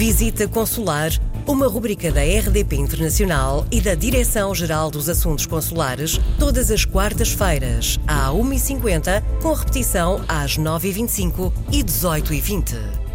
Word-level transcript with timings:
Visita 0.00 0.48
Consular, 0.48 1.10
uma 1.46 1.68
rubrica 1.68 2.10
da 2.10 2.22
RDP 2.22 2.74
Internacional 2.76 3.66
e 3.70 3.82
da 3.82 3.94
Direção-Geral 3.94 4.90
dos 4.90 5.10
Assuntos 5.10 5.44
Consulares, 5.44 6.18
todas 6.38 6.70
as 6.70 6.86
quartas-feiras, 6.86 8.00
à 8.06 8.30
1h50, 8.30 9.22
com 9.42 9.52
repetição 9.52 10.24
às 10.26 10.56
9h25 10.56 11.52
e 11.70 11.84
18h20. 11.84 13.10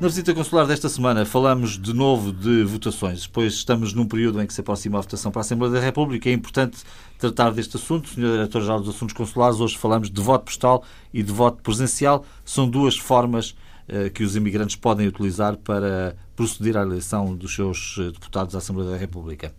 Na 0.00 0.06
visita 0.06 0.32
consular 0.32 0.66
desta 0.68 0.88
semana 0.88 1.26
falamos 1.26 1.76
de 1.76 1.92
novo 1.92 2.32
de 2.32 2.62
votações, 2.62 3.26
pois 3.26 3.54
estamos 3.54 3.92
num 3.92 4.06
período 4.06 4.40
em 4.40 4.46
que 4.46 4.54
se 4.54 4.60
aproxima 4.60 4.98
a 4.98 5.00
votação 5.00 5.32
para 5.32 5.40
a 5.40 5.42
Assembleia 5.42 5.72
da 5.72 5.80
República. 5.80 6.30
É 6.30 6.32
importante 6.32 6.78
tratar 7.18 7.50
deste 7.50 7.76
assunto. 7.76 8.10
Senhor 8.10 8.30
Diretor-Geral 8.30 8.78
dos 8.78 8.94
Assuntos 8.94 9.16
Consulares, 9.16 9.58
hoje 9.58 9.76
falamos 9.76 10.12
de 10.12 10.20
voto 10.20 10.44
postal 10.44 10.84
e 11.12 11.24
de 11.24 11.32
voto 11.32 11.60
presencial. 11.60 12.24
São 12.44 12.68
duas 12.68 12.96
formas 12.96 13.56
que 14.14 14.24
os 14.24 14.34
imigrantes 14.34 14.76
podem 14.76 15.06
utilizar 15.06 15.56
para 15.56 16.16
proceder 16.34 16.76
à 16.76 16.82
eleição 16.82 17.34
dos 17.34 17.54
seus 17.54 17.96
eh, 17.98 18.10
deputados 18.10 18.54
à 18.54 18.58
Assembleia 18.58 18.90
da 18.90 18.96
República. 18.96 19.52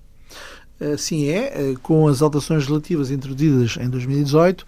Assim 0.93 1.27
é, 1.29 1.73
com 1.81 2.07
as 2.07 2.21
alterações 2.21 2.67
relativas 2.67 3.09
introduzidas 3.09 3.77
em 3.77 3.89
2018, 3.89 4.63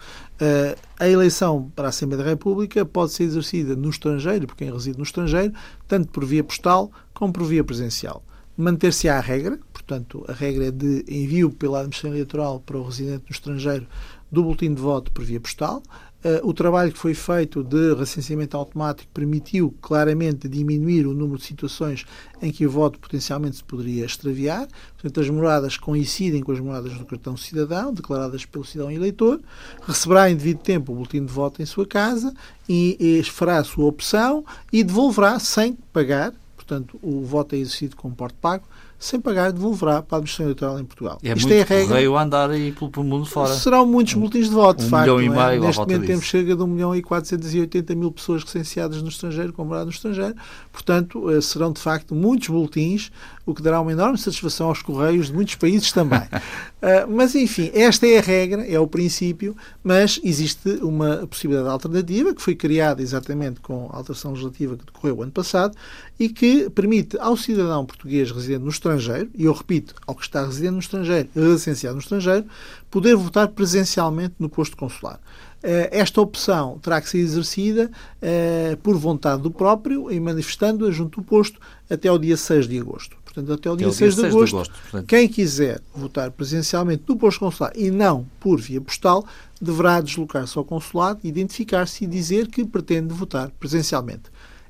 a 0.99 1.07
eleição 1.07 1.71
para 1.75 1.85
a 1.85 1.89
Assembleia 1.89 2.23
da 2.23 2.29
República 2.31 2.83
pode 2.83 3.11
ser 3.11 3.25
exercida 3.25 3.75
no 3.75 3.91
estrangeiro, 3.91 4.47
por 4.47 4.55
quem 4.55 4.73
reside 4.73 4.97
no 4.97 5.03
estrangeiro, 5.03 5.53
tanto 5.87 6.07
por 6.07 6.25
via 6.25 6.43
postal 6.43 6.91
como 7.13 7.31
por 7.31 7.43
via 7.43 7.63
presencial. 7.63 8.23
Manter-se 8.57 9.07
á 9.07 9.19
a 9.19 9.21
regra, 9.21 9.59
portanto, 9.71 10.25
a 10.27 10.33
regra 10.33 10.65
é 10.65 10.71
de 10.71 11.05
envio 11.07 11.51
pela 11.51 11.77
administração 11.77 12.09
eleitoral 12.11 12.59
para 12.59 12.77
o 12.77 12.83
residente 12.83 13.25
no 13.29 13.31
estrangeiro 13.31 13.85
do 14.31 14.43
boletim 14.43 14.73
de 14.73 14.81
voto 14.81 15.11
por 15.11 15.23
via 15.23 15.39
postal. 15.39 15.81
Uh, 16.19 16.45
o 16.45 16.53
trabalho 16.53 16.91
que 16.91 16.97
foi 16.97 17.13
feito 17.13 17.63
de 17.63 17.93
recenseamento 17.93 18.57
automático 18.57 19.09
permitiu 19.13 19.73
claramente 19.81 20.49
diminuir 20.49 21.07
o 21.07 21.13
número 21.13 21.39
de 21.39 21.45
situações 21.45 22.05
em 22.41 22.51
que 22.51 22.67
o 22.67 22.69
voto 22.69 22.99
potencialmente 22.99 23.55
se 23.55 23.63
poderia 23.63 24.05
extraviar. 24.05 24.67
Portanto, 24.95 25.21
as 25.21 25.29
moradas 25.29 25.77
coincidem 25.77 26.43
com 26.43 26.51
as 26.51 26.59
moradas 26.59 26.97
do 26.97 27.05
cartão 27.05 27.37
cidadão, 27.37 27.93
declaradas 27.93 28.45
pelo 28.45 28.65
cidadão 28.65 28.91
eleitor, 28.91 29.39
receberá 29.87 30.29
em 30.29 30.35
devido 30.35 30.59
tempo 30.59 30.91
o 30.91 30.95
boletim 30.95 31.25
de 31.25 31.31
voto 31.31 31.61
em 31.61 31.65
sua 31.65 31.87
casa 31.87 32.33
e, 32.67 32.97
e 32.99 33.23
fará 33.23 33.59
a 33.59 33.63
sua 33.63 33.85
opção 33.85 34.43
e 34.73 34.83
devolverá 34.83 35.39
sem 35.39 35.77
pagar, 35.93 36.33
portanto, 36.69 36.99
o 37.01 37.21
voto 37.25 37.55
é 37.55 37.57
exercido 37.57 37.95
com 37.95 38.11
porte 38.11 38.37
pago, 38.39 38.63
sem 38.99 39.19
pagar, 39.19 39.53
devolverá 39.53 40.01
para 40.03 40.17
a 40.17 40.19
administração 40.19 40.45
eleitoral 40.45 40.77
em 40.77 40.83
Portugal. 40.83 41.19
É 41.23 41.31
Isto 41.31 41.51
é 41.53 41.61
a 41.61 41.65
regra. 41.65 42.17
a 42.17 42.21
andar 42.21 42.51
aí 42.51 42.73
pelo, 42.73 42.91
pelo 42.91 43.05
mundo 43.05 43.25
fora. 43.25 43.53
Serão 43.55 43.85
muitos 43.85 44.13
boletins 44.13 44.49
de 44.49 44.53
voto, 44.53 44.81
um 44.81 44.83
de 44.83 44.89
facto. 44.89 45.15
Milhão 45.15 45.21
e 45.21 45.29
meio 45.29 45.63
é? 45.63 45.67
Neste 45.67 45.79
momento 45.79 46.05
temos 46.05 46.29
cerca 46.29 46.53
de 46.53 46.61
1 46.61 46.67
milhão 46.67 46.95
e 46.95 47.01
480 47.01 47.95
mil 47.95 48.11
pessoas 48.11 48.43
recenseadas 48.43 49.01
no 49.01 49.07
estrangeiro, 49.07 49.53
com 49.53 49.63
morada 49.63 49.85
no 49.85 49.91
estrangeiro. 49.91 50.35
Portanto, 50.71 51.29
eh, 51.31 51.39
serão 51.39 51.71
de 51.71 51.79
facto 51.79 52.13
muitos 52.13 52.49
boletins, 52.49 53.09
o 53.45 53.55
que 53.55 53.61
dará 53.61 53.79
uma 53.79 53.91
enorme 53.91 54.17
satisfação 54.17 54.67
aos 54.67 54.81
correios 54.81 55.27
de 55.27 55.33
muitos 55.33 55.55
países 55.55 55.93
também. 55.93 56.19
uh, 56.19 57.07
mas, 57.09 57.33
enfim, 57.35 57.71
esta 57.73 58.05
é 58.05 58.19
a 58.19 58.21
regra, 58.21 58.67
é 58.67 58.79
o 58.79 58.85
princípio, 58.85 59.55
mas 59.81 60.19
existe 60.23 60.69
uma 60.81 61.25
possibilidade 61.25 61.69
alternativa 61.69 62.35
que 62.35 62.41
foi 62.41 62.53
criada 62.53 63.01
exatamente 63.01 63.61
com 63.61 63.89
a 63.93 63.97
alteração 63.97 64.31
legislativa 64.31 64.75
que 64.75 64.85
decorreu 64.85 65.17
o 65.17 65.23
ano 65.23 65.31
passado 65.31 65.75
e 66.19 66.27
que 66.27 66.58
permite 66.69 67.17
ao 67.19 67.37
cidadão 67.37 67.85
português 67.85 68.31
residente 68.31 68.63
no 68.63 68.69
estrangeiro, 68.69 69.29
e 69.35 69.45
eu 69.45 69.53
repito, 69.53 69.93
ao 70.07 70.15
que 70.15 70.23
está 70.23 70.43
residente 70.43 70.73
no 70.73 70.79
estrangeiro, 70.79 71.29
recenseado 71.35 71.95
no 71.95 72.01
estrangeiro, 72.01 72.45
poder 72.89 73.15
votar 73.15 73.47
presencialmente 73.49 74.35
no 74.39 74.49
posto 74.49 74.75
consular. 74.75 75.19
Eh, 75.61 75.89
esta 75.91 76.21
opção 76.21 76.79
terá 76.81 77.01
que 77.01 77.09
ser 77.09 77.17
exercida 77.17 77.91
eh, 78.21 78.77
por 78.81 78.97
vontade 78.97 79.41
do 79.41 79.51
próprio 79.51 80.09
e 80.11 80.19
manifestando-a 80.19 80.89
junto 80.89 81.19
do 81.19 81.25
posto 81.25 81.59
até 81.89 82.07
ao 82.07 82.17
dia 82.17 82.37
6 82.37 82.67
de 82.67 82.79
agosto. 82.79 83.17
Portanto, 83.25 83.53
até 83.53 83.69
ao 83.69 83.75
dia, 83.75 83.87
até 83.87 83.95
6, 83.95 84.15
dia 84.15 84.23
6 84.23 84.33
de 84.33 84.37
agosto, 84.37 84.53
de 84.53 84.57
agosto 84.57 85.07
quem 85.07 85.27
quiser 85.27 85.81
votar 85.93 86.31
presencialmente 86.31 87.03
no 87.07 87.17
posto 87.17 87.39
consular 87.39 87.71
e 87.75 87.91
não 87.91 88.25
por 88.39 88.59
via 88.59 88.79
postal, 88.79 89.25
deverá 89.61 89.99
deslocar-se 89.99 90.57
ao 90.57 90.63
consulado, 90.63 91.19
identificar-se 91.23 92.05
e 92.05 92.07
dizer 92.07 92.47
que 92.47 92.65
pretende 92.65 93.13
votar 93.13 93.51
presencialmente. 93.59 94.23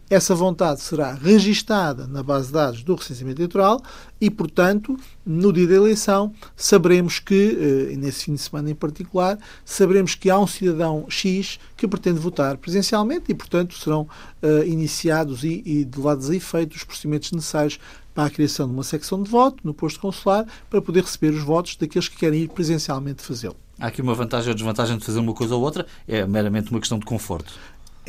Essa 0.10 0.34
vontade 0.34 0.82
será 0.82 1.14
registada 1.14 2.08
na 2.08 2.24
base 2.24 2.48
de 2.48 2.54
dados 2.54 2.82
do 2.82 2.96
recenseamento 2.96 3.40
eleitoral 3.40 3.80
e, 4.20 4.28
portanto, 4.28 4.98
no 5.24 5.54
dia 5.54 5.68
da 5.68 5.76
eleição, 5.76 6.34
saberemos 6.56 7.20
que, 7.20 7.92
eh, 7.92 7.96
nesse 7.96 8.26
fim 8.26 8.34
de 8.34 8.42
semana 8.42 8.72
em 8.72 8.76
particular, 8.76 9.38
saberemos 9.64 10.16
que 10.16 10.32
há 10.32 10.40
um 10.40 10.48
cidadão 10.48 11.06
X 11.10 11.60
que 11.78 11.88
pretende 11.88 12.18
votar 12.18 12.58
presencialmente 12.58 13.26
e, 13.32 13.36
portanto, 13.36 13.76
serão 13.76 14.08
uh, 14.42 14.64
iniciados 14.66 15.44
e, 15.44 15.62
e 15.64 15.88
levados 15.96 16.32
a 16.32 16.36
efeito 16.36 16.76
os 16.76 16.84
procedimentos 16.84 17.32
necessários 17.32 17.80
para 18.12 18.26
a 18.26 18.30
criação 18.32 18.68
de 18.68 18.74
uma 18.74 18.84
secção 18.84 19.22
de 19.22 19.30
voto 19.30 19.58
no 19.64 19.76
posto 19.76 20.00
consular 20.00 20.44
para 20.72 20.82
poder 20.82 21.04
receber 21.04 21.30
os 21.30 21.44
votos 21.44 21.76
daqueles 21.76 22.08
que 22.08 22.18
querem 22.18 22.42
ir 22.42 22.50
presencialmente 22.50 23.22
fazê-lo. 23.22 23.56
Há 23.80 23.88
aqui 23.88 24.02
uma 24.02 24.14
vantagem 24.14 24.50
ou 24.50 24.56
desvantagem 24.56 24.98
de 24.98 25.06
fazer 25.06 25.20
uma 25.20 25.34
coisa 25.34 25.56
ou 25.56 25.62
outra, 25.62 25.86
é 26.06 26.26
meramente 26.26 26.72
uma 26.72 26.80
questão 26.80 27.00
de 27.00 27.06
conforto 27.06 27.54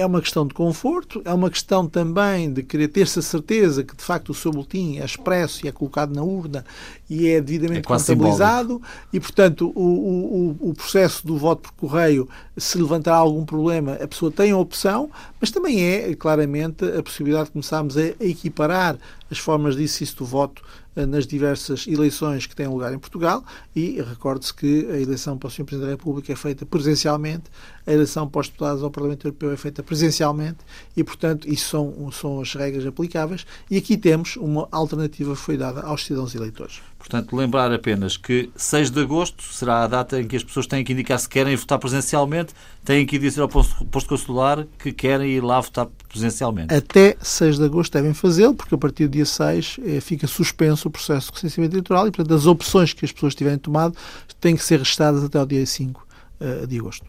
é 0.01 0.07
uma 0.07 0.21
questão 0.21 0.47
de 0.47 0.55
conforto, 0.55 1.21
é 1.25 1.33
uma 1.33 1.51
questão 1.51 1.87
também 1.87 2.53
de 2.53 2.63
querer 2.63 2.89
ter-se 2.89 3.19
a 3.19 3.23
certeza 3.23 3.85
que 3.85 3.95
de 3.95 4.03
facto 4.03 4.31
o 4.31 4.35
seu 4.35 4.51
boletim 4.51 4.99
é 4.99 5.05
expresso 5.05 5.65
e 5.65 5.69
é 5.69 5.73
colocado 5.73 6.15
na 6.15 6.23
urna 6.23 6.65
e 7.09 7.29
é 7.29 7.41
devidamente 7.41 7.81
é 7.81 7.83
contabilizado 7.83 8.75
simbólico. 8.75 8.89
e, 9.13 9.21
portanto, 9.21 9.73
o, 9.75 10.57
o, 10.61 10.71
o, 10.71 10.75
processo 10.75 11.27
do 11.27 11.37
voto 11.37 11.63
por 11.63 11.73
correio, 11.73 12.29
se 12.57 12.79
levantar 12.79 13.15
algum 13.15 13.45
problema, 13.45 13.95
a 13.95 14.09
pessoa 14.09 14.31
tem 14.31 14.53
a 14.53 14.57
opção, 14.57 15.11
mas 15.41 15.51
também 15.51 15.83
é 15.83 16.15
claramente 16.15 16.85
a 16.85 17.03
possibilidade 17.03 17.47
de 17.47 17.53
começarmos 17.53 17.97
a, 17.97 18.01
a 18.01 18.25
equiparar 18.25 18.97
as 19.31 19.39
formas 19.39 19.77
de 19.77 19.83
exercício 19.83 20.17
do 20.17 20.25
voto 20.25 20.63
nas 20.95 21.27
diversas 21.27 21.87
eleições 21.87 22.47
que 22.47 22.55
têm 22.55 22.67
lugar 22.67 22.93
em 22.93 22.99
Portugal 22.99 23.45
e 23.75 24.01
recorde-se 24.03 24.53
que 24.53 24.87
a 24.91 24.99
eleição 24.99 25.39
para 25.39 25.49
o 25.49 25.51
Sr. 25.51 25.65
Presidente 25.65 25.87
da 25.87 25.93
República 25.93 26.33
é 26.33 26.37
feita 26.37 26.67
presencialmente, 26.67 27.45
a 27.87 27.93
eleição 27.93 28.29
para 28.29 28.41
os 28.41 28.49
deputados 28.49 28.83
ao 28.83 28.91
Parlamento 28.91 29.27
Europeu 29.27 29.53
é 29.53 29.57
feita 29.57 29.83
presencialmente 29.83 30.59
e, 30.97 31.05
portanto, 31.05 31.49
isso 31.49 31.69
são, 31.71 32.11
são 32.11 32.41
as 32.41 32.55
regras 32.55 32.87
aplicáveis 32.87 33.47
e 33.71 33.77
aqui 33.77 33.97
temos 33.97 34.37
uma 34.37 34.69
alternativa 34.71 35.35
que 35.35 35.41
foi 35.41 35.57
dada 35.57 35.81
aos 35.83 36.05
cidadãos 36.05 36.35
eleitores. 36.35 36.81
Portanto, 37.01 37.35
lembrar 37.35 37.73
apenas 37.73 38.19
que 38.19 38.51
6 38.55 38.91
de 38.91 39.01
agosto 39.01 39.43
será 39.43 39.83
a 39.83 39.87
data 39.87 40.21
em 40.21 40.29
que 40.29 40.37
as 40.37 40.45
pessoas 40.45 40.67
têm 40.67 40.85
que 40.85 40.93
indicar 40.93 41.19
se 41.19 41.27
querem 41.27 41.57
votar 41.57 41.79
presencialmente, 41.79 42.53
têm 42.85 43.07
que 43.07 43.19
dizer 43.19 43.41
ao 43.41 43.49
posto 43.49 44.07
consular 44.07 44.67
que 44.79 44.93
querem 44.93 45.31
ir 45.31 45.43
lá 45.43 45.59
votar 45.61 45.89
presencialmente. 46.09 46.73
Até 46.73 47.17
6 47.21 47.57
de 47.57 47.65
agosto 47.65 47.95
devem 47.95 48.13
fazê-lo, 48.13 48.55
porque 48.55 48.75
a 48.75 48.79
partir 48.79 49.09
do 49.09 49.13
dia 49.13 49.25
6 49.25 49.81
eh, 49.83 50.01
fica 50.01 50.27
suspenso 50.27 50.89
o 50.89 50.91
processo 50.91 51.29
de 51.29 51.37
recenseamento 51.37 51.75
eleitoral 51.75 52.07
e, 52.07 52.11
portanto, 52.11 52.37
as 52.37 52.45
opções 52.45 52.93
que 52.93 53.05
as 53.05 53.11
pessoas 53.11 53.35
tiverem 53.35 53.59
tomado 53.59 53.97
têm 54.39 54.55
que 54.55 54.63
ser 54.63 54.79
registradas 54.79 55.25
até 55.25 55.39
ao 55.39 55.47
dia 55.47 55.65
5 55.65 56.07
uh, 56.39 56.67
de 56.67 56.79
agosto. 56.79 57.07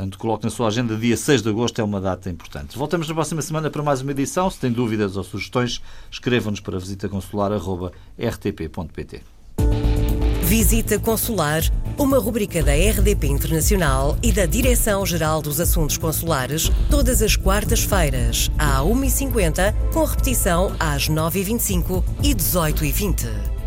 Portanto, 0.00 0.18
coloque 0.18 0.44
na 0.44 0.50
sua 0.50 0.68
agenda, 0.68 0.96
dia 0.96 1.14
6 1.14 1.42
de 1.42 1.50
agosto 1.50 1.78
é 1.78 1.84
uma 1.84 2.00
data 2.00 2.30
importante. 2.30 2.78
Voltamos 2.78 3.06
na 3.06 3.12
próxima 3.12 3.42
semana 3.42 3.68
para 3.68 3.82
mais 3.82 4.00
uma 4.00 4.12
edição. 4.12 4.50
Se 4.50 4.58
tem 4.58 4.72
dúvidas 4.72 5.14
ou 5.14 5.22
sugestões, 5.22 5.82
escreva-nos 6.10 6.58
para 6.58 6.78
visitaconsular.rtp.pt. 6.78 9.20
Visita 10.42 10.98
Consular, 10.98 11.60
uma 11.98 12.18
rubrica 12.18 12.62
da 12.62 12.72
RDP 12.72 13.26
Internacional 13.26 14.16
e 14.22 14.32
da 14.32 14.46
Direção-Geral 14.46 15.42
dos 15.42 15.60
Assuntos 15.60 15.98
Consulares, 15.98 16.72
todas 16.88 17.20
as 17.20 17.36
quartas-feiras, 17.36 18.50
à 18.58 18.80
1h50, 18.80 19.74
com 19.92 20.02
repetição 20.04 20.74
às 20.80 21.10
9h25 21.10 22.02
e 22.22 22.34
18h20. 22.34 23.59